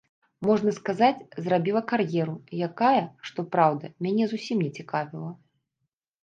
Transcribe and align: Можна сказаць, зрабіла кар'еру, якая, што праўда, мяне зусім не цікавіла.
Можна 0.49 0.71
сказаць, 0.77 1.27
зрабіла 1.47 1.81
кар'еру, 1.91 2.33
якая, 2.69 3.03
што 3.31 3.39
праўда, 3.57 3.93
мяне 4.07 4.23
зусім 4.33 4.57
не 4.65 4.71
цікавіла. 4.81 5.31